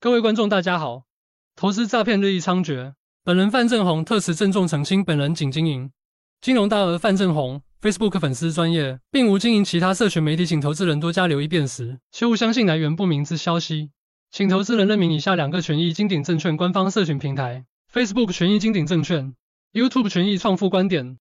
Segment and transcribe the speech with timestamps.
[0.00, 1.04] 各位观众，大家好。
[1.54, 2.94] 投资诈骗日益猖獗，
[3.24, 5.90] 本人范正宏特此郑重澄清，本人仅经营
[6.40, 13.92] 金融大鳄范正宏 Facebook 粉丝专业，并无经营其他社群媒体，请投资人多加留意辨识，切勿相信来源不明之消息。
[14.30, 19.34] 请投资人认明以下两个权益金鼎证券官方社群平台：Facebook 权益金鼎证券
[19.74, 21.18] ，YouTube 权益创富观点。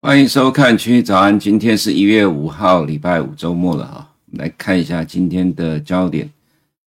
[0.00, 6.30] 欢迎收看《群益早安》，今天是一月五号，礼拜五周末了哈，来看一下今天的焦点。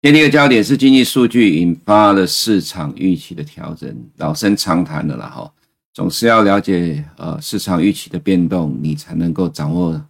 [0.00, 5.52] 今天第一个焦点是经济数据引发了市场预期的调整，老生常谈的了哈，
[5.92, 10.02] 总是要了解呃市场预期的变动，你才能够掌握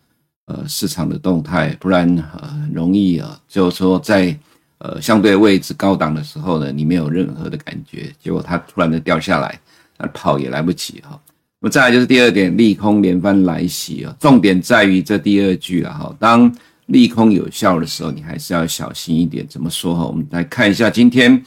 [0.45, 4.39] 呃市场的动态，不然呃很容易啊，就是说在
[4.83, 9.59] 呃相对位置高档的时候呢，你没有任何的感觉，结果它突然的掉下来，
[9.97, 11.19] 那跑也来不及哈。
[11.61, 16.53] 那么再来就是第二点，利空连番来袭啊，重点在于这第二句了哈，当。
[16.87, 19.47] 利空有效的时候，你还是要小心一点。
[19.49, 20.05] 怎么说哈？
[20.05, 21.43] 我们来看一下，今天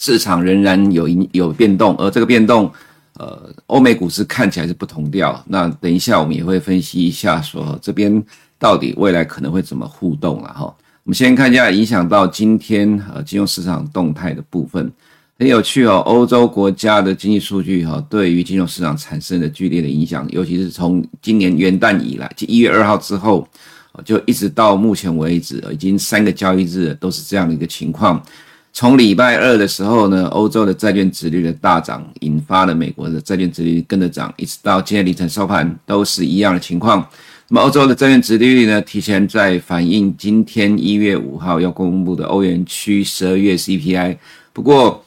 [0.00, 2.70] 市场仍然有有变动，而这个变动，
[3.14, 5.42] 呃，欧美股市看起来是不同调。
[5.46, 8.22] 那等一下我们也会分析一下，说这边
[8.58, 10.74] 到底未来可能会怎么互动了哈。
[11.10, 14.92] 我们先看一下影响到今天呃金融市场动态的部分，
[15.40, 15.96] 很有趣哦。
[16.06, 23.44] 欧洲国家的经济数据哈，对于金融市场产生了剧烈的影响，尤其是从今年元旦以来，就一月二号之后。
[24.04, 28.22] 就一直到目前为止，已经三个交易日都是这样的一个情况。
[28.72, 37.04] 从礼拜二的时候呢，欧洲的债券殖率的大涨，引发了美国的债券殖率跟着涨，一直到今天凌晨收盘都是一样的情况。
[37.52, 44.16] 那么欧洲的债券殖利率呢，提前在反映今天一月五号要公布的欧元区十二月 CPI。
[44.52, 45.04] 不过，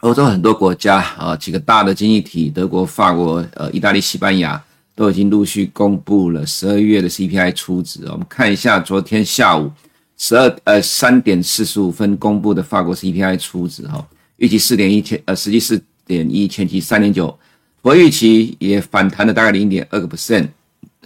[0.00, 4.62] 欧洲很多国家啊，几个大的经济体，德国、法国、呃、意大利、西班牙。
[4.96, 8.00] 都已经陆续公布了十二月的 CPI 初值。
[8.10, 9.70] 我们看一下昨天下午
[10.16, 14.04] 十二呃三点四十五分公布的法国 CPI 初值哈，
[14.38, 17.28] 预期四点一千呃实际四点一，前期三点九，
[17.80, 20.48] 符合预期也反弹了大概零点二个 percent。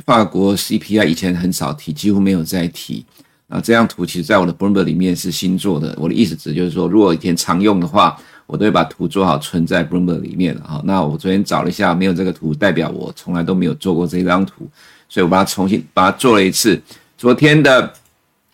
[0.04, 3.04] 法国 CPI 以前很少提，几乎没有再提。
[3.48, 5.94] 啊，这张图其实在我的 Bloomberg 里面是新做的。
[5.98, 8.18] 我的意思指就是说，如果以前常用的话。
[8.44, 10.82] 我都会把图做好，存在 Bloomberg 里面哈。
[10.84, 14.68] 那我昨天找了一下，没有这个图，代表我从来都没有做过这张图，
[15.08, 16.78] 所以我把它重新把它做了一次。
[17.16, 17.91] 昨天的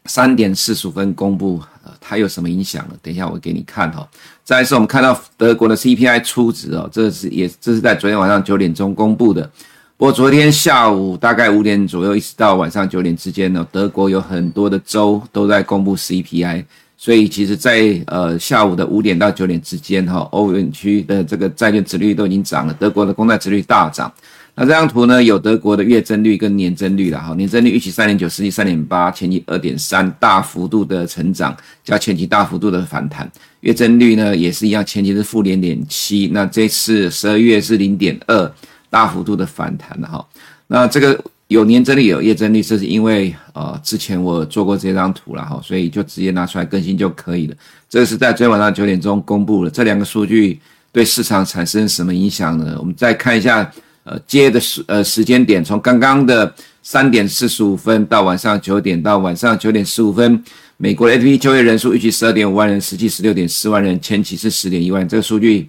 [0.04, 1.60] 三点四十五分公布，
[2.00, 2.94] 它有什么影响呢？
[3.02, 4.08] 等一下我给你看哈。
[4.44, 9.50] 再来是我们看到德国的 CPI 初值哦，这是也这是在昨天晚上九点钟公布的。
[9.98, 16.64] 不过昨天下午大概五点左右，一直到晚上九点之间呢，德国有很多的州都在公布 CPI。
[16.96, 24.12] 所以其实在，呃下午的五点到九点之间，哈，欧元区的这个债券殖率都已经涨了，德国的公债殖率大涨。
[24.54, 33.28] 那这张图呢，有德国的月增率跟年增率了，哈，年增率预期三点九，实际三点八，前期二点三，大幅度的成长，加前期大幅度的反弹。
[33.62, 38.52] 月增率呢也是一样，前期是负零点七，那这次十二月是零点二，
[38.90, 40.26] 大幅度的反弹了，哈。
[40.66, 41.18] 那这个。
[41.48, 47.56] 有年增率，有月增率，这是因为呃之前我做过这张图了哈，所以就直接拿出来更新就可以了。
[47.88, 50.60] 这是在昨天晚上九点钟公布了，这两个数据
[50.92, 52.76] 对市场产生什么影响呢？
[52.78, 53.72] 我们再看一下
[54.04, 60.44] 呃接的时呃时间点，从刚刚的三点四十五分到晚上九点到晚上九点十五分，
[60.76, 65.66] 美国的 ADP 就业人数预期十二点五万人，实际十六点四万人，前期是十点一万，这个数据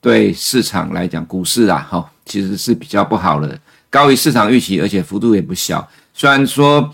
[0.00, 3.58] 对市场来讲，股市啊哈其实是比较不好的。
[3.88, 5.86] 高于市场预期，而且幅度也不小。
[6.14, 6.88] 虽然说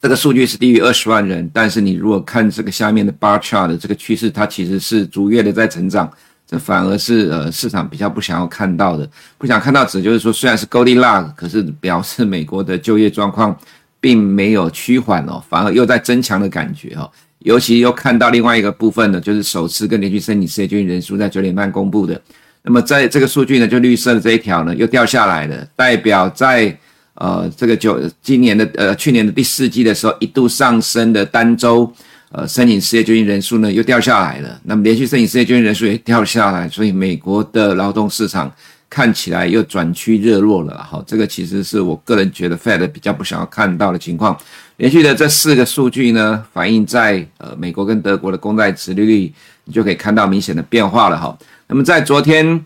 [0.00, 6.10] 这个数据是低于二十万人，但是你如果看这个下面的 bar chart 的这个趋势，它其实是逐月的在成长。
[6.48, 13.58] 这反而是呃市场比较不想要看到的，不想看到指就是说，虽然是 g o l d i l o c k 可是表示美国的就业状况
[14.00, 17.10] 并没有趋缓哦，反而又在增强的感觉哦。
[17.46, 22.20] 尤其又看到另外一个部分呢，就是首次跟连续申请失业救济人数在九点半公布的。
[22.64, 26.76] 那么在这个数据呢，就绿色的这一条呢，又掉下来了，代表在
[27.14, 31.88] 呃这个九今年的呃去年的第四季的时候一度上升的单周
[32.32, 38.52] 呃申请失业救济人数呢又掉下来了，那么连续申请失业救济人数也掉下来，所以美国的劳动市场
[38.90, 40.82] 看起来又转趋热络了。
[40.82, 44.36] 好，这个其实是我个人觉得 Fed 比较不想要看到的情况。
[44.76, 49.32] 连续的这四个数据呢，反映在呃美国跟德国的公债殖利率，
[49.64, 51.36] 你就可以看到明显的变化了哈。
[51.66, 52.62] 那么在昨天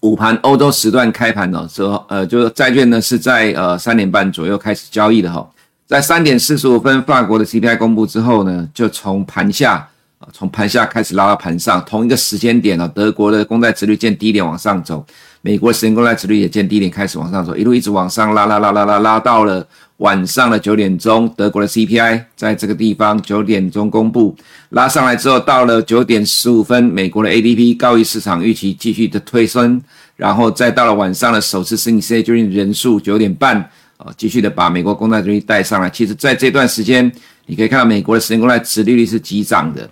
[0.00, 5.48] 午盘欧洲时段开盘的时候，呃，就是债券呢是在呃三点半左右开始交易的哈，
[5.86, 9.88] 在三点四十五分法国的 CPI 公布之后呢，就从盘下
[10.32, 15.04] 从盘下开始拉到盘上，同一个时间点呢，德国的公债殖率见低点往上走，
[15.46, 19.66] 美国十年公债殖率也见低点开始往上走，一路一直往上拉拉拉拉拉拉到了
[19.98, 24.34] 晚上的九点钟，德国的 CPI 在这个地方九点钟公布，
[24.70, 29.78] 拉上来之后，到了九点十五分，美国的 ADP 高于市场预期，继续的推升，
[30.16, 33.58] 然后再到了晚上的首次申请失业救济人数九点半，
[33.98, 35.90] 啊，继续的把美国公债殖率带上来。
[35.90, 37.12] 其实，在这段时间，
[37.44, 39.86] 你可以看到美国的十年公债殖利率是急涨的。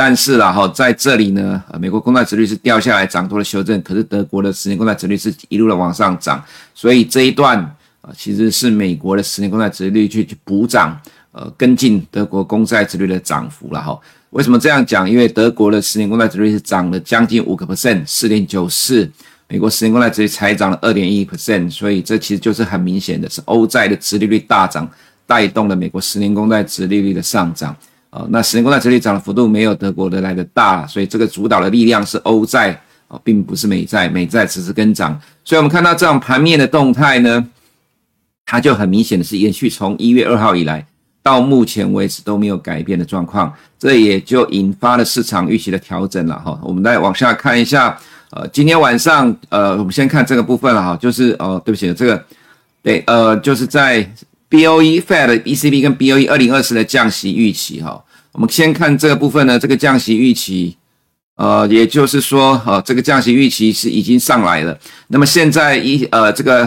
[0.00, 3.82] 但是啦，哈，在这里呢，美国公债殖率是掉下来，涨多了修正。
[3.82, 6.40] 可是德国的十年公债殖率是一路的往上涨，
[6.72, 7.58] 所以这一段
[8.00, 10.96] 啊，其实是美国的十年公债殖率去去补涨，
[11.32, 13.98] 呃，跟进德国公债殖率的涨幅了哈。
[14.30, 15.10] 为什么这样讲？
[15.10, 19.10] 因为德国的十年公债殖率是涨了将近五个 percent，四点九四，
[19.48, 24.88] 美国十年公债殖率才涨了二点一 percent，所以这其实就是很明显的是欧债的殖利率大涨，
[25.26, 27.74] 带动了美国十年公债殖利率的上涨。
[28.10, 35.20] 哦，那十年公债殖利率涨的幅度没有德国的来的大，所以这个主导的力量是欧债哦，并不是美债，美债只是跟涨。
[35.44, 37.46] 所以我们看到这样盘面的动态呢，
[38.46, 40.86] 它就很明显的是延续从一月二号以来
[41.22, 46.58] 到目前为止都没有改变的状况，这也就引发了市场预期的调整了哈。
[46.62, 47.98] 我们再往下看一下，
[48.30, 52.24] 呃，今天晚上，呃，我们先看这个部分了哈，就是哦，对不起，这个
[52.82, 54.10] 对，呃，就是在。
[54.48, 58.02] B O E Fed E C B 跟 B O E 二零二四的降息预期哈，
[58.32, 60.74] 我们先看这个部分呢，这个降息预期，
[61.36, 64.78] 呃，也就是说，哈，这个降息预期是已经上来了。
[65.08, 66.66] 那么现在一呃这个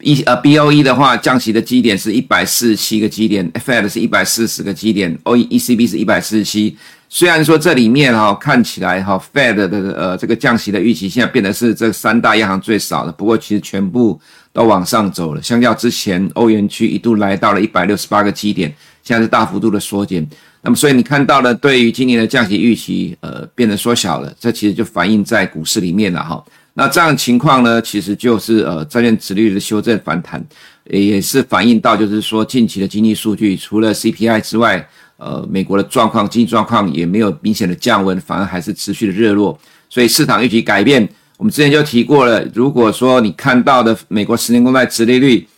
[0.00, 6.76] 一呃 B O E 的话，降息的基点是一百四十七个基点，Fed 是一百四十个基点，O E E C B 是一百四十七。
[7.08, 14.20] 虽然说这里面哈看起来哈 Fed 的呃这个降息的预期现在变得是这三大央行最少的，不过其实全部。
[14.52, 20.26] 都往上走了，相较之前，欧元区一度来到了一百六十八个基点，现在是大幅度的缩减。
[20.62, 26.44] 那么，所以你看到了，对于今年的降息预期，呃，变得缩小了，这其实就反映在股市里面了哈。
[26.74, 30.44] 那这样情况呢，其实就是呃，债券殖率的修正反弹，
[30.90, 34.86] 也是反映到就是说近期的经济数据，除了 CPI 之外，
[35.16, 39.58] 呃，美国的状况，经济状况也没有明显的降温，反而还是持续的热络，
[39.88, 41.08] 所以市场预期改变。
[41.40, 45.48] 我们之前就提过了，如果说你看到的美国十年公债殖利率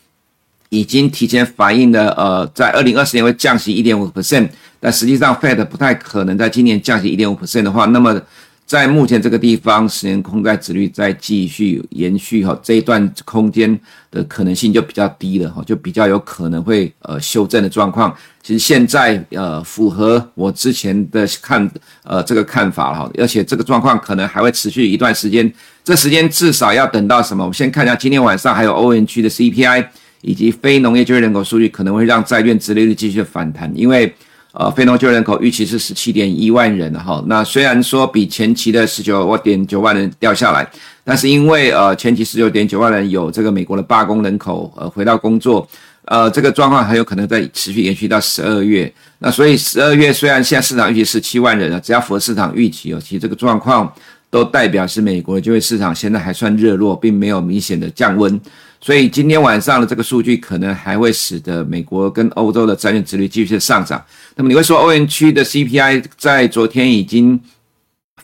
[0.69, 4.49] 已经提前反映了，呃，在二零二四年会降息一点五 percent，
[4.79, 8.23] 但实际上 Fed 不太可能在今年降息一点五 percent 的话，那么。
[8.65, 13.79] 在目前这个地方，十年公债殖率再继续延续哈，这一段空间
[14.11, 18.17] 的可能性就比较低了哈，就比较有可能会呃修正的状况。
[18.43, 21.71] 其实现在呃符合我之前的看
[22.05, 25.53] 呃这个看法哈，而且这个状况可能还会持续一段时间。
[25.85, 27.45] 这时间至少要等到什么？
[27.45, 29.87] 我们先看一下今天晚上还有欧元区的 CPI
[30.21, 34.15] 以及非农业就业人口数据，可能会让债券殖利率继续反弹，因为。
[34.55, 40.71] 呃，非农就业人口预期是十七点一万人哈，那虽然说比前期的十九点九万人掉下来，
[41.03, 45.67] 但是因为呃前期十九点九万人有这个美国的罢工人口呃回到工作，
[46.05, 48.93] 呃这个状况很有可能在持续延续到十二月。
[49.21, 53.91] 那所以十二月虽然现在市场预期十七万人了，只要符合市场预期哦，其实这个状况
[54.33, 58.41] 都代表是美国就业市场现在还算热络，并没有明显的降温。
[58.81, 64.03] 所以今天晚上的这个数据可能还会使得美国跟欧洲的债券殖率继续上涨。
[64.35, 67.39] 那么你会说欧元区的 CPI 在昨天已经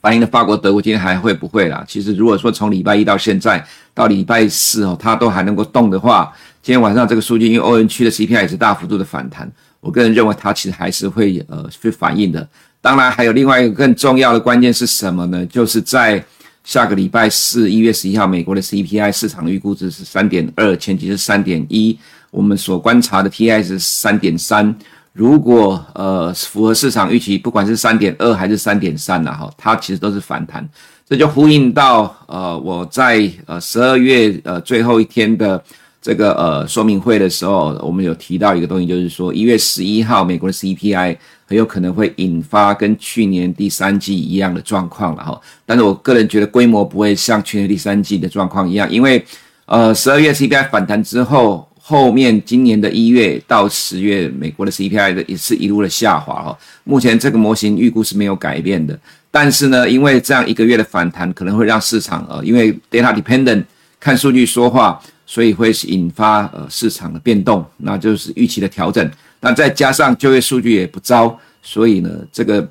[0.00, 1.85] 反映了法国、德国，今天还会不会啦？
[1.87, 3.62] 其实如果说从礼拜一到现在
[3.93, 12.49] 到礼拜四哦，它都还能够动的话，今天晚上这个数据，因为欧元区的 CPI 也是大幅度的反弹，我个人认为它其实还是会呃会反映的。
[12.80, 15.44] 当然还有另外一个更重要的关键是什么呢？
[15.47, 16.25] 就是在。
[16.64, 21.99] 下个礼拜四，一月十一号，美国的 CPI 市场预估值是三点二，前期是三点一，
[22.30, 24.76] 我们所观察的 TI 是三点三。
[25.14, 30.68] 如果呃符合市场预期，不管是三点二还是三点三了哈，它其实都是反弹。
[31.08, 35.64] 这就呼应到呃我在呃十二月呃最后一天的
[36.09, 41.19] 这个呃说明会的时候，我们有提到一个东西，就是说一月十一号美国的 CPI。
[41.47, 49.25] 很有可能会引发跟去年第三季一样的状况了哈，但是我个人觉得规模不会像去年第三季的状况一样，因为
[49.65, 56.59] 呃十二月 CPI 反弹之后，后面今年的一月到十月，美国的 CPI 的也是一路的下滑哈。
[56.85, 58.99] 目前这个模型预估是没有改变的，
[59.31, 63.65] 但是呢，因为这样一个月的反弹可能会让市场呃，因为 data dependent
[63.99, 69.11] 看数据说话，所以会引发呃市场的变动，那就是预期的调整。
[69.40, 72.66] 那再加上就业数据也不糟，所以呢，这个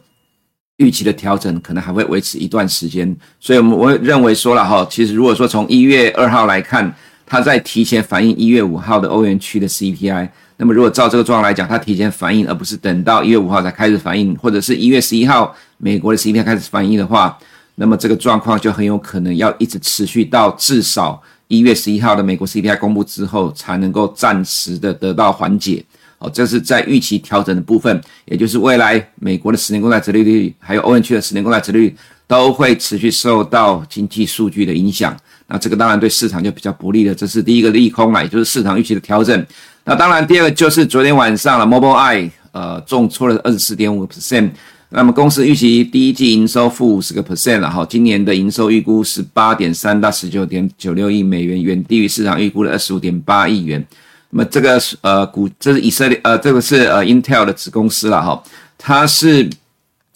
[0.78, 3.16] 预期的调整可能还会维持一段时间。
[3.40, 6.92] 所以我们我会认为说了哈，其实如果说从一月二号来看，
[7.28, 10.28] 它在提前反映一月五号的欧元区的 CPI。
[10.58, 17.38] 那么如果照这个状况来讲，它提前反映，而不是等到一月五号才开始反映，或者是一月十一号美国的 CPI 开始反映的话，
[17.76, 25.84] 那么这个状况就很有可能要一直持续到至少一月十一号的美国 CPI 公布之后，才能够暂时的得到缓解。
[26.20, 35.16] 哦，这是在预期调整的部分，也就是未来美国的十年公债殖利率，还有欧元区的十年公债殖利率都会持续受到经济数据的影响。
[35.46, 39.46] 那这个当然对市场就比较不利了，这是第一个利空啊，也就是市场预期的调整。
[39.86, 44.50] 那当然，第二个就是昨天晚上了，Mobileye 呃重挫了二十四点五 percent。
[44.90, 53.86] 那么公司预期第一季营收负五十个 percent 了哈，今年的营收预估十八点三到十九点九六亿美元，远低于市场预估的二十五点八亿元。
[54.30, 58.42] 那么这个呃股，这是以色列呃这个是呃 Intel 的子公司了哈，
[58.78, 59.50] 它是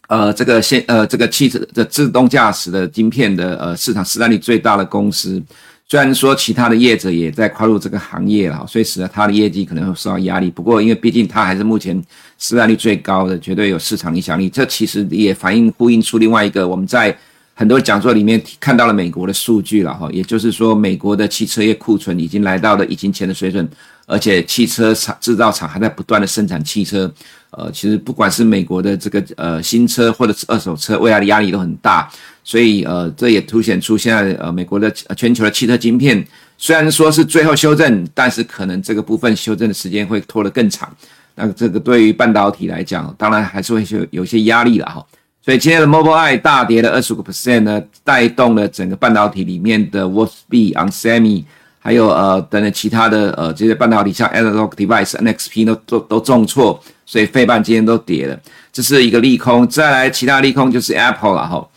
[0.07, 5.41] 呃这个现呃这个汽车的自动驾驶的晶片的呃市场市占率最大的公司。
[5.91, 10.49] 虽然说其他的业者也在跨入这个行业了，所以使得它的业绩可能会受到压力。
[10.49, 12.01] 不过因为毕竟它还是目前
[12.37, 14.49] 市占率最高的，绝对有市场影响力。
[14.49, 17.13] 这其实也反映呼应出另外一个我们在
[17.53, 23.69] 很多讲座里面看到了美国的数据了哈，也就是说美国的汽车业库存已经来到了疫情前的水准。
[24.05, 27.13] 而且汽车厂制造厂还在不断的生产汽车，
[27.51, 32.09] 呃，其实不管是美国的这个呃新车或者是二手车，未来的压力都很大，
[32.43, 36.25] 所以呃，这也凸显出现在呃美国的全球的汽车晶片
[36.57, 40.89] 虽然说是最后修正，但是可能这个部分修正的时间会拖得更长。
[41.35, 45.05] 那这个对于半导体来讲，当然还是会有有些压力了哈。
[45.43, 51.43] 所以今天的 Mobileye 大跌了二十五个 percent 呢，带动了整个半导体里面的 Wolfspeed、onsemi
[51.83, 58.39] 还有呃等等其他的呃这些半导体像 Analog Device、NXP 都都都重挫，所以费半今天都跌了，
[58.71, 59.67] 这是一个利空。
[59.67, 61.67] 再来其他利空就是 Apple 了哈。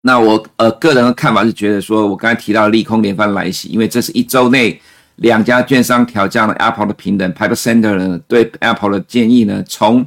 [0.00, 4.80] 那我呃个人的看法是觉得说，我刚才提到利空连番来袭，因为这是一周内
[5.16, 10.02] 两家券商调降了 Apple 的评等，Piper Sandler 呢对 Apple 的建议呢从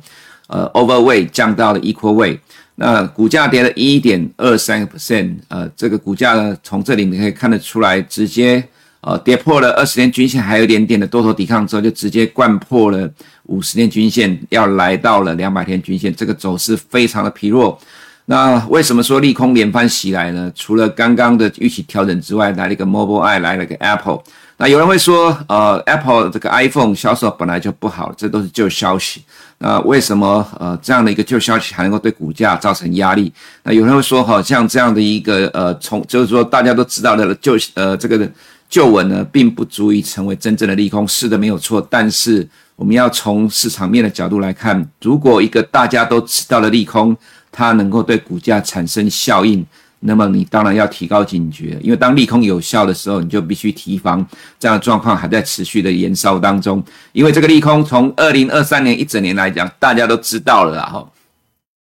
[0.47, 2.39] 呃 Overweight 降到了 Equal Weight，
[2.73, 8.67] 那股价跌了一点二三个 percent，呃这个股价呢从这里你可以看得出来直接。
[9.01, 13.09] 呃，跌破了二十天均线，还有一点点的多头抵抗之后，就直接掼破了
[13.43, 17.79] 五十天均线，要来到了两百天均线，这个走势非常的疲弱。
[18.25, 20.51] 那为什么说利空连番袭来呢？
[20.53, 24.19] 除了刚刚的预期调整之外，来了一个 Mobileye，来了一个 Apple。
[24.57, 29.23] 那有人会说，呃，Apple 这个 iPhone 销售本来就不好，这都是旧消息。
[29.59, 33.31] 那为什么呃这样的一个旧消息还能够对股价造成压力？
[33.63, 38.29] 那有人会说，好像这样的一个呃从就是说大家都知道的旧呃这个。
[38.69, 41.07] 旧闻呢，并不足以成为真正的利空。
[41.07, 41.85] 是的，没有错。
[41.89, 47.17] 但是我们要从市场面的角度来看，如果一个大家都知道的利空，
[47.51, 49.65] 它能够对股价产生效应，
[50.01, 51.79] 那么你当然要提高警觉。
[51.81, 54.23] 因为当利空有效的时候，你就必须提防
[54.59, 56.83] 这样的状况还在持续的延烧当中。
[57.11, 61.11] 因为这个利空从二零二三年一整年来讲，大家都知道了，然后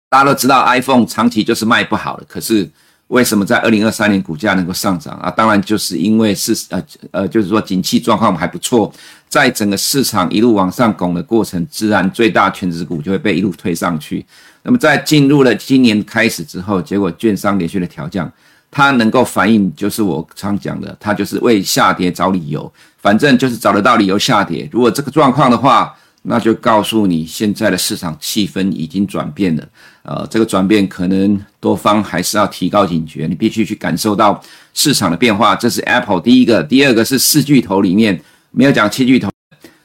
[0.09, 2.67] 大家都知道 iPhone 长期就是卖不好的，可是。
[3.09, 5.31] 为什么在二零二三年股价能够上涨啊？
[5.31, 8.93] 当然就是因为是呃呃，就是说景气状况还不错，
[9.29, 14.25] 在整个市场一路往上拱的过程，自然最大全值股就会被一路推上去。
[14.63, 18.31] 那么在进入了今年开始之后，结果券商连续的调降，
[18.71, 24.69] 它能够反映就是我常讲的，它就是为下跌找理由，反正就是找得到理由下跌。
[24.71, 25.97] 如果这个状况的话，
[26.29, 29.69] 那就告诉你，现在的市场气氛已经转变了。
[30.03, 34.41] 呃，这个转变可能多方还是要提高警觉，你必须去感受到
[34.75, 35.57] 市场的变化。
[35.57, 38.21] 这是 Apple 第一个，第二个是四巨头里面
[38.51, 39.31] 没有讲七巨头，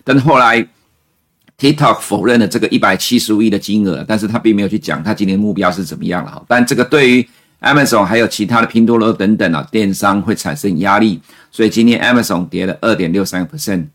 [0.04, 0.66] 但是后来
[1.58, 6.44] TikTok 否认了这个一百七十五亿的金额，但是他并没有去讲他今年目标是怎么样了。
[6.48, 7.28] 但这个对于
[7.62, 11.20] Amazon 还有其他的拼多多等等啊电商会产生压力，
[11.52, 13.86] 所以今天 Amazon 跌了二点六三个 percent。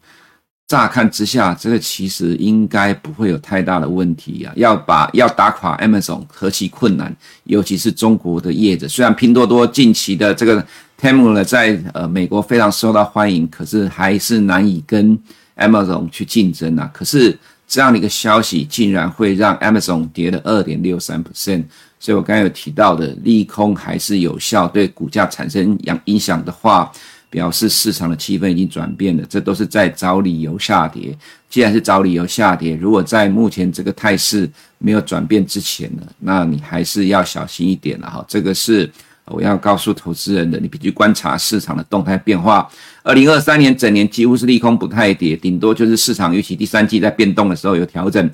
[0.69, 4.53] 乍看之下，这个其实应该不会有太大的问题啊。
[4.55, 8.87] 要把要打垮 Amazon 何其困难，尤其是中国的业者。
[8.87, 10.63] 虽然拼多多近期的这个
[11.01, 15.19] Temu 呢，在呃美国非常受到欢迎，可是还是难以跟
[15.57, 16.91] Amazon 去竞争啊。
[16.93, 21.65] 可是这样的一个消息，竟然会让 Amazon 跌了二点六三 percent。
[21.99, 26.93] 所以我刚才有提到的利空还是有效，对股价产生影影响的话。
[27.31, 31.17] 表示市场的气氛已经转变了，这都是在找理由下跌。
[31.51, 38.25] 既然是找理由下跌，如果在目前这个态势没有转变之前呢，那你还是要小心一点了哈。
[38.29, 38.91] 这个是
[39.27, 42.69] 我要告诉投资人的，你必须观察市场的动态变化。
[43.03, 48.31] 二零二三年整年几乎是利空不太跌，顶多就是市场预期第三季在变动的时候有调整，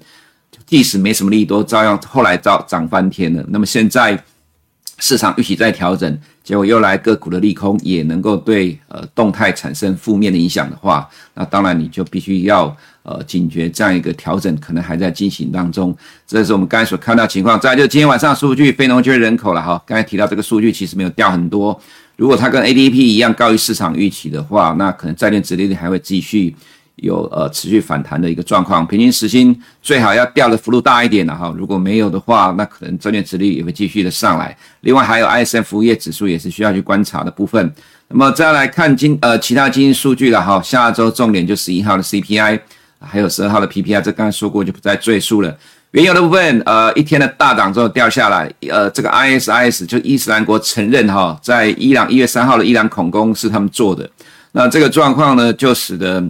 [0.67, 3.45] 即使没什么利多，照样后来照涨翻天了。
[3.49, 4.23] 那么现在。
[5.01, 15.97] 市场预期在调整，结果又来个股的利空，也能够对呃动态产生负面的影响的话，那当然你就必须要呃警觉这样一个调整可能还在进行当中。
[16.27, 17.59] 这是我们刚才所看到的情况。
[17.59, 21.81] 再来就今天晚上数据非农就业人口了哈，刚才提到这个数据其实没有掉很多。
[22.17, 26.55] 如果它跟 ADP 一样高于市场预期的话，那可能债券殖利率还会继续
[26.97, 28.87] 有呃持续反弹的一个状况。
[28.87, 34.57] 平均时薪最好要掉的幅度大一点的哈，如果没有的话，那可能债券殖利率也会继续的上来。
[34.81, 37.73] 另外还有 ISM 服务业指数也是需要去观察的部分。
[38.09, 42.61] 那么再来看经呃其他经济数据了哈，下周重点就十一号的 CPI，
[43.01, 45.57] 还有十二号的 PPI，这刚才说过就不再赘述了。
[45.93, 54.11] 原油的部分，呃，一天的大涨之后掉下来，呃，这个 ISIS 就伊斯兰国承认哈，在伊朗一月三号的伊朗恐攻是他们做的，
[54.51, 56.21] 那这个状况呢，就使得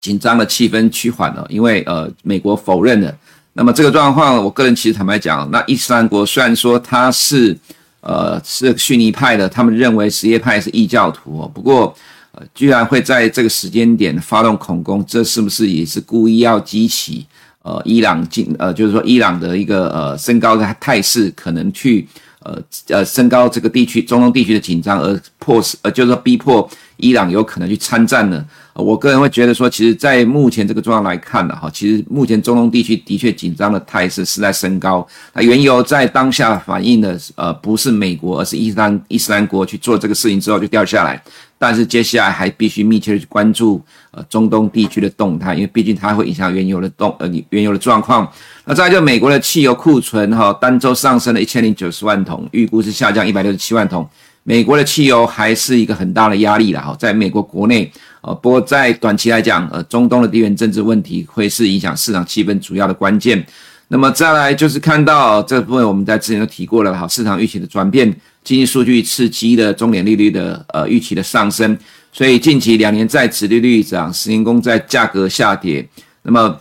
[0.00, 3.14] 紧张的气氛趋缓了，因为呃，美国否认了，
[3.54, 7.56] 那么这个状况，我个人其实坦白讲，那伊斯兰国虽然说他是
[8.00, 11.92] 呃是逊尼派的，他们认为什叶派是异教徒哦，不过
[12.32, 17.26] 呃，居然会在这个时间点发动恐攻，这是不是也是故意要激起？
[17.62, 22.06] 呃，伊朗进呃，就是说伊朗的一个呃升高的态势，可能去
[22.40, 28.42] 呃呃升高这个地区中东地区的紧张，而迫使呃就是说逼迫伊朗有可能去参战呢。
[28.78, 35.04] 我个人会觉得说，其实，在目前这个状况来看呢，哈，其实目前中东地区的确紧张的态势是在升高。
[35.32, 41.20] 那原油在当下反映的呃不是美国，而是伊斯兰伊斯兰国去做这个事情之后就掉下来。
[41.60, 43.82] 但是接下来还必须密切的去关注
[44.12, 48.30] 呃中东地区的动态，因为毕竟它会影响原油的动呃原油的状况。
[48.64, 54.08] 那再就美国的汽油库存哈，单周上升了一千零九十万桶，预估是下降一百六十七万桶。
[54.44, 63.44] 美国的汽油还是一个很大的压力了哈，在美国国内呃，不过在短期来讲，呃，中东的地缘政治问题会是影响市场气氛主要的关键。
[63.88, 68.14] 那么再来就是看到这部分，我们在之前都提过了哈，市场预期的转变。
[68.44, 71.76] 经济数据刺激的中点利率的呃预期的上升，
[72.12, 75.86] 所以近期两年债殖利率涨，十年公债价格下跌，
[76.22, 76.58] 那么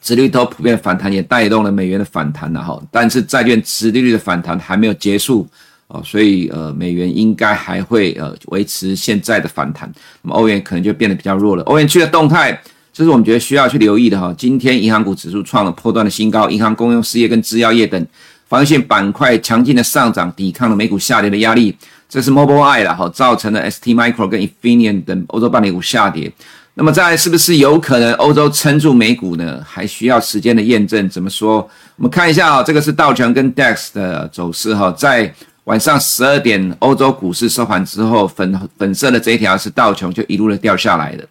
[0.00, 2.80] 殖利率都普遍反弹，也带动了美元的反弹了哈。
[2.90, 5.46] 但是债券殖利率的反弹还没有结束
[5.92, 11.62] 哦，所以呃美元应该还会呃维持现在的反弹，那么欧元可能就变得比较弱了。
[11.64, 12.58] 欧元区的动态，
[12.92, 14.32] 这是我们觉得需要去留意的哈。
[14.38, 18.06] 今天银行股指数创了波段的新高，银行、公用事业跟制药业等。
[18.46, 21.72] 防御性板块强劲的上涨，抵抗了美股下跌的压力，
[22.08, 26.32] 这是 Mobileye 了哈，造成了 ST Micro 跟 Infineon 等欧洲半导股下跌。
[26.74, 29.64] 那么再来是不是有可能欧洲撑住美股呢？
[29.64, 31.08] 还需要时间的验证。
[31.08, 31.58] 怎么说？
[31.94, 35.32] 我们看一下啊，这个是道琼跟 DAX 的走势哈，在
[35.70, 41.24] 晚上十二点欧洲股市收盘之后，粉粉色的这一条是道琼就一路的掉下来的。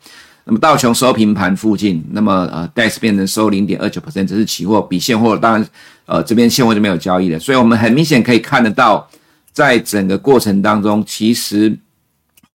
[0.46, 5.68] 那么道琼收平盘附近，那么呃 DAX 变成收零点二九 percent，这是期货比现货当然。
[6.06, 9.06] 呃，这边现货就没有交易了，所以我们很明显可以看得到，
[9.52, 11.78] 在整个过程当中，其实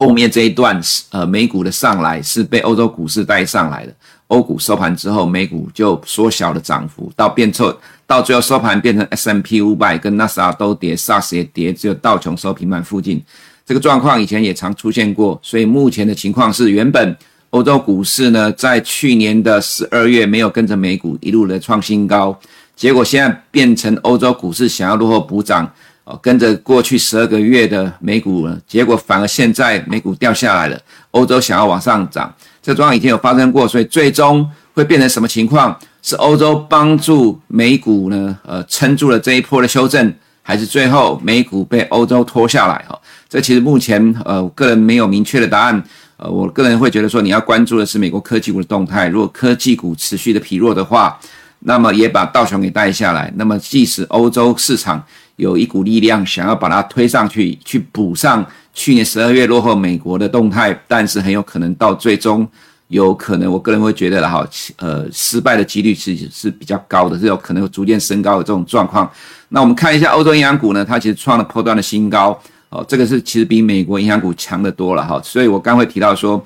[0.04, 3.94] 后面这一段是呃美股的上来是被欧洲股市带上来的。
[4.26, 7.74] 欧股收盘之后，美股就缩小了涨幅，到变臭，
[8.06, 13.22] 到最后收盘变成 S&P 500跟纳斯达都跌，SARS 也跌，只有道琼收平板附近。
[13.64, 17.16] 这个状况以前也常出现过，所以目前的情况是，原本
[17.48, 22.38] 欧洲股市呢在去年的十二月没有跟着美股一路的创新高。
[22.76, 25.70] 结果现在变成欧洲股市想要落后补涨，
[26.04, 30.78] 哦，跟着过去十二个月的美股，结果反而现在美股掉下来了，
[31.12, 35.74] 欧洲想要往上涨，这状况以前有发生过，所以最终会变成什么情况？
[36.02, 38.38] 是欧洲帮助美股呢？
[38.42, 42.84] 呃，撑住了这一波的修正，还是最后美股被欧洲拖下来？
[42.86, 45.82] 哈，这其实目前呃，我个人没有明确的答案。
[46.18, 51.18] 呃，我个人会觉得说，你要关注的是美国科技股的动态，如果科技股持续的疲弱的话。
[51.66, 53.32] 那么也把道琼给带下来。
[53.36, 55.02] 那么即使欧洲市场
[55.36, 62.46] 有一股力量想要把它推上去，去补上去年十二月落后美国的动态，但是很有可能到最终
[62.88, 69.10] 有可能，我个人会觉得了哈，呃，失败的几率其实是比较高的，是有可能会逐渐升高的这种状况。
[69.48, 75.20] 那我们看一下欧洲银行股呢，它其实创了破断的新高，哦，这个是其实比美国银行股强得多了哈。
[75.22, 76.44] 所以我刚会提到说。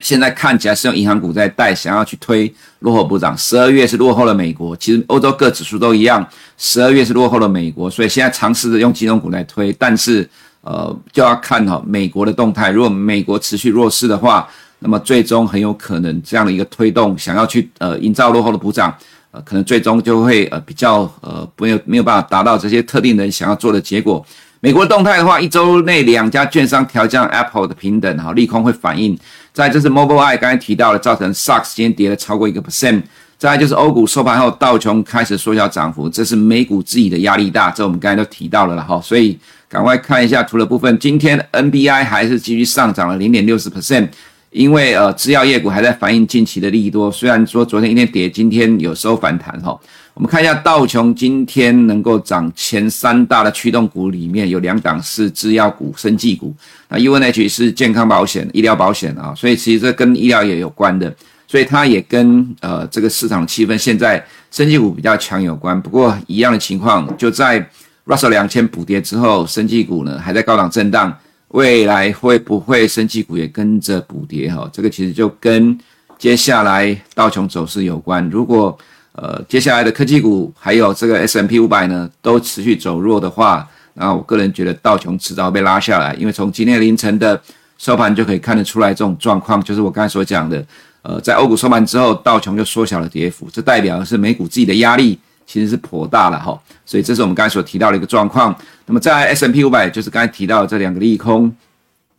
[0.00, 3.36] 现在看起来是用银行股在带，想要去推落后补涨。
[3.36, 10.28] 十二月是落后了美国，其实欧洲各指数都一样，十二月是落后了美国，所以现在尝试着用金融股来推，但是
[10.62, 12.70] 呃就要看哈美国的动态。
[12.70, 18.94] 如果美国持续弱势的话，那么最终很有可能这样的一个推动，想要去呃营造落后的补涨，
[19.30, 24.24] 呃可能最终就会呃比较呃没有没有办法达到这些特定人想要做的结果。
[24.62, 29.18] 美国动态的话，一周内两家券商调降 Apple 的平等，哈，利空会反映。
[29.52, 33.02] 再来就是 Mobile Eye 刚才提到了，造成 SARS 今天跌了超过一个 percent。
[33.36, 39.00] 再来就是欧股收盘后，道琼开始缩小涨幅，这是美股自己的压力大，这我们刚才都提到了了哈。
[39.00, 40.98] 所以赶快看一下图的部分。
[40.98, 44.08] 今天 NBI 还是继续上涨了零点六十 percent，
[44.50, 47.10] 因为呃，制药业股还在反映近期的利多。
[47.10, 49.78] 虽然说昨天一天跌，今天有收反弹哈。
[50.20, 56.54] 我们看一下道琼今天能够涨前三大的驱动股里面有两档是制药股、生技股，
[56.90, 61.10] 那 UNH 是健康保险、医疗保险啊，所以其实这跟医疗也有关的。
[61.48, 65.80] 所以它也跟呃这个市场气氛现在生技股比较强有关。
[65.80, 67.58] 不过一样的情况，就在
[68.04, 71.16] Russell 两千补跌之后，生技股呢还在高档震荡，
[71.48, 74.68] 未来会不会生技股也跟着补跌哈？
[74.70, 75.78] 这个其实就跟
[76.18, 78.28] 接下来道琼走势有关。
[78.28, 78.78] 如果
[79.12, 87.40] 呃接下来的科技股还有这个 S M P 五百呢都持续走弱的话，那我个人觉得道琼迟早被拉下来，因为从今天凌晨的
[87.78, 90.64] 收盘就可以看得出来，这种状况就是我刚才所讲的。
[91.02, 98.54] 呃，在欧股收盘之后，道琼就缩小了跌幅，这代表的是美股自己的压力其实是颇大了哈，所以这是我们刚才所提到的一个状况。
[98.84, 101.50] 那么在 S M P 五百，就是刚才提到的这两个利空，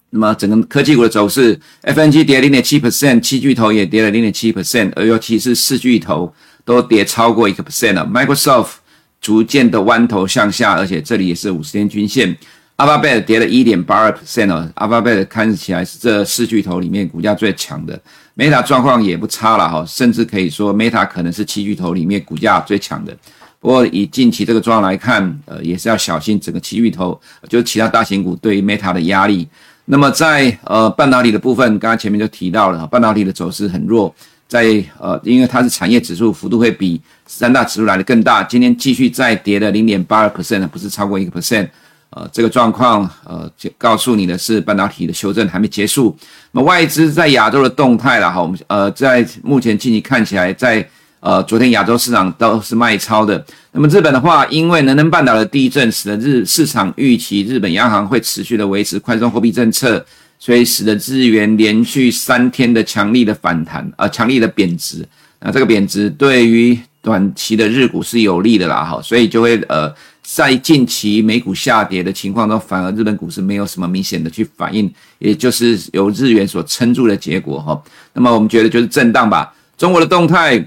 [0.10, 8.06] 那么整个科技股的走势，FNG 跌零点七 percent，七巨头也跌了零点七 percent，而尤其是四巨头都跌超过一个 percent 了。
[8.06, 8.72] Microsoft
[9.20, 12.36] 逐渐的弯头向下，而且这里也是五十天均线。
[12.78, 18.00] Alphabet 跌了一点八二 percent 哦，Alphabet 看起来是这四巨头里面股价最强的。
[18.36, 23.16] Meta 状况也不差了哈，甚至可以说 Meta 可能是七巨头里面股价最强的。
[23.60, 29.48] 不过以近期这个状况来看，呃，也是要小心整个七巨头，就是其他大型股对于 Meta 的压力。
[29.86, 34.12] 那么在呃半导体的部分，刚刚前面就提到了，半导体的走势很弱，
[34.52, 41.70] 在呃因为它是产业指数幅度会比三大指数来的更大，今天继续再跌了零点八二 percent，不是超过一个 percent。
[42.10, 46.14] 呃，这个状况，呃，就告诉你的是半导体的修正还没结束。
[46.52, 50.90] 那么外资在亚洲的动态了哈，我们呃，在目前近期看起来在，在
[51.22, 53.42] 呃昨天亚洲市场都是卖超的。
[53.72, 60.06] 那么日本的话，因为能登半岛的地震，使得日市场预期日本央行会持续的维持宽松货币政策，
[60.42, 65.08] 所以使得日元连续三天的强力的反弹，呃，强力的贬值。
[65.40, 69.94] 那这个贬值对于短期的日股是有利的啦，哈，所以就会呃。
[70.24, 77.84] 在近期美股下跌的情况中，反而日本股市没有什么明显的去反应，也就是由日元所撑住的结果哈。
[78.14, 79.52] 那么我们觉得就是震荡吧。
[79.78, 80.58] 中国的动态，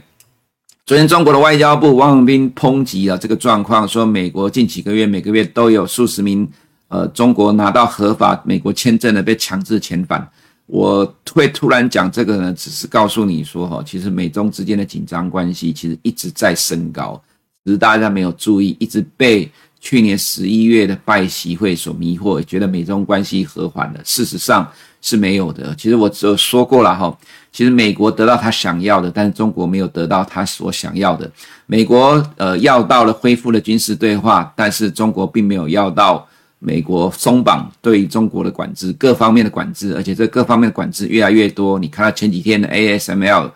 [0.85, 6.47] 昨天中国的外交部汪文斌抨击了这个状况，说美国近几个月每个月都有数十名
[6.95, 10.27] 呃中国拿到合法美国签证的被强制遣返。
[10.67, 17.21] 我会突然讲这个呢，只是告诉你说哈，其实美中之间的紧张关系其实一直在升高。
[17.65, 24.01] 只是大家没有注意，一直被去年十一月的拜习会所迷惑，觉得美中关系和缓了。
[24.05, 24.67] 事实上
[25.03, 25.75] 是没有的。
[25.77, 27.15] 其实我只有说过了哈，
[27.53, 31.31] 其实美国得到他想要的，但是中国没有得到他所想要的。
[31.67, 36.27] 美国呃要到了恢复了军事对话，但是中国并没有要到
[36.65, 41.79] 美国松绑对中国的管制，各方面的管制，而且这各方面的管制越来越多。
[41.79, 43.51] 你看到前几天的 ASML。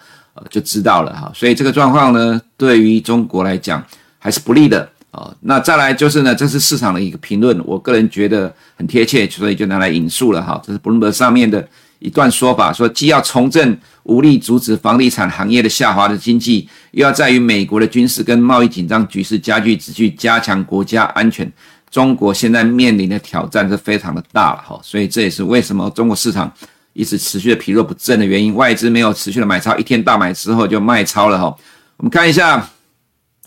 [0.50, 3.84] 就知道了哈，所以这个状况呢，对于中国来讲
[4.20, 5.34] 还是不利的啊。
[5.40, 10.62] 那再来就是呢，这是市场的一个评论，我个人觉得很贴切，所以就拿来引述了哈。
[10.64, 11.68] 这是 Bloomberg 上面的
[11.98, 21.52] 一段说法，说既要重振无力阻止房地产行业的下滑的经济，又要在于美国的军事跟贸易紧张局势加剧持续加强国家安全。
[21.90, 26.52] 中国现在面临的挑战是非常的大了哈，所以这也是为什么中国市场。
[26.94, 31.44] 一直持续的疲弱不振的原因，外资没有持续的买超，一天大买之后就卖超了哈。
[31.96, 32.68] 我们看一下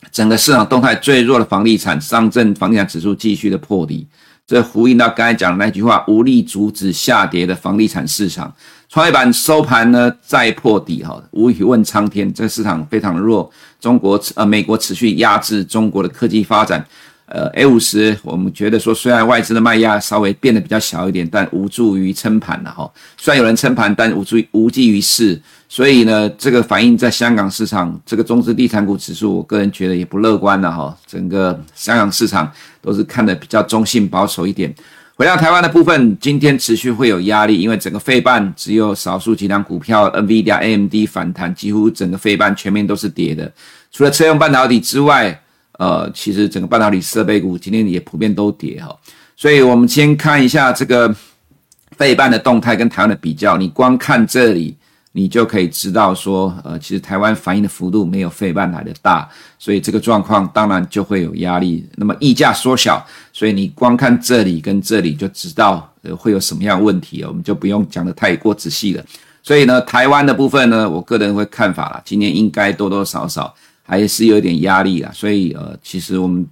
[0.10, 4.08] 整个市场动态，最弱的房地产，上证房地产指数继续的破底，
[4.48, 8.54] 这呼应到刚才讲的那句话，无力阻止下跌的房地产市场。
[8.88, 13.52] 创业板收盘呢再破底哈，无语问苍天，这个市场非常的弱。
[13.82, 16.88] 中国呃美国持续压制中国的科技发展。
[17.34, 22.92] 呃，A 五十，我们觉得说，虽然外资的卖压稍微变得比较小一点，但无助于撑盘了哈。
[23.18, 25.42] 虽然有人撑盘，但无助于无济于事。
[25.70, 30.94] 所以呢，这个反映在香港市场，这个中资地产股指数，我个人觉得也不乐观了哈。
[31.08, 34.74] 整个香港市场都是看得比较中性保守一点。
[35.16, 43.50] 回到台湾的部分，今天持续会有压力，因为整个费半只有少数几档股票，NVIDIA、AMD 反弹，几乎整个费半全面都是跌的，
[43.90, 45.42] 除了车用半导体之外。
[45.82, 48.96] 呃，其实整个半导体设备股今天也普遍都跌哈，
[49.36, 51.12] 所以我们先看一下这个
[51.98, 54.78] 费半的动态跟台湾的比较，你光看这里，
[55.12, 61.84] 你就可以知道说，呃，其实台湾反应的幅度没有费半来的大，所以这个状况当然就会有压力。
[61.96, 69.04] 那么溢价缩小，所以你光看这里跟这里就知道呃会有什么样的问题，我们就不用讲得太过仔细了。
[69.42, 73.52] 所以呢，台湾的部分呢，我个人会看法啦，今年应该多多少少。
[73.92, 75.12] 还是有点压力啊。
[75.14, 76.46] 所以呃，其实我们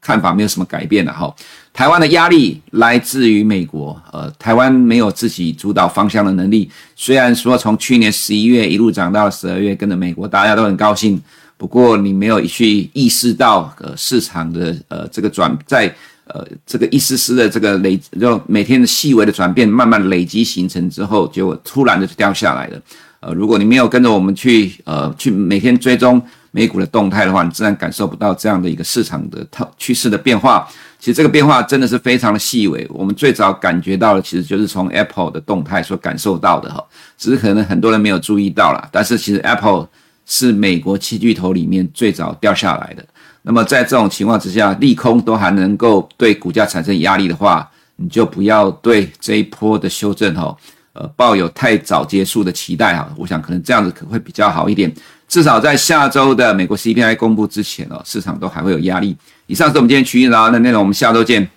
[0.00, 1.32] 看法没有什么改变的哈。
[1.72, 6.68] 台湾的压力来自于美国，呃，台湾没有自己主导方向的能力。
[6.96, 11.20] 虽然说从去年十一月一路涨到十二月，跟着美国，大家都很高兴。
[11.56, 15.94] 不过你没有去意识到，呃，市场的呃这个转在。
[16.32, 22.80] 呃，这个一丝丝的这个累，就每天的细微的转变，慢慢累积形成之后，结果突然的就掉下来了。
[23.18, 26.22] 呃，如果你没有跟着我们去，呃，去每天追踪
[26.52, 29.46] 美股的动态的话，你自然感受不到这样的一个市场的
[29.78, 30.68] 趋势的变化。
[30.98, 32.86] 其实这个变化真的是非常的细微。
[32.90, 36.84] 我们最早感觉到的，其实就是从 Apple 的动态所感受到的哈，
[37.16, 38.86] 只是可能很多人没有注意到啦。
[38.92, 39.88] 但是其实 Apple
[40.26, 43.04] 是美国七巨头里面最早掉下来的。
[43.42, 50.54] 那么在这种情况之下，利空都还能够对股价产生压力的话，你就不要对这一波的修正哈，
[50.92, 53.10] 呃，抱有太早结束的期待哈。
[53.16, 54.92] 我想可能这样子可会比较好一点。
[55.30, 59.16] 至少在下周的美国 CPI 公布之前哦，市场都还会有压力。
[59.46, 61.48] 以上是我们今天群益早安的内容，我们下周见。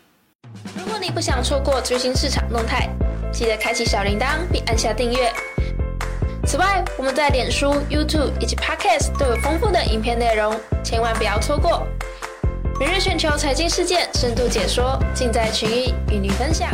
[0.78, 2.88] 如果你不想错过最新市场动态，
[3.32, 5.34] 记得开启小铃铛并按下订阅。
[6.46, 11.88] 此外，我们在脸书、YouTube 以及 Podcast 都有丰富的影片内容，千万不要错过。
[12.80, 16.70] 每日全球财经事件深度解说，尽在群益与你分享。